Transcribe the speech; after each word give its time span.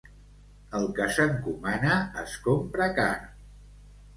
El 0.77 0.87
que 0.99 1.05
s'encomana 1.17 1.99
es 2.25 2.35
compra 2.49 2.89
car. 3.01 3.13